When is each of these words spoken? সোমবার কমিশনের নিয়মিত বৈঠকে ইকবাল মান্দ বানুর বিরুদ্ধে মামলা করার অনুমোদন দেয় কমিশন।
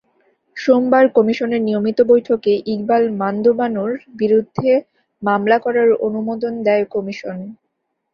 সোমবার 0.57 1.05
কমিশনের 1.17 1.61
নিয়মিত 1.61 1.99
বৈঠকে 2.11 2.53
ইকবাল 2.65 3.03
মান্দ 3.21 3.45
বানুর 3.59 3.91
বিরুদ্ধে 4.19 4.71
মামলা 5.23 5.57
করার 5.65 5.89
অনুমোদন 6.07 6.53
দেয় 6.67 6.85
কমিশন। 6.93 7.37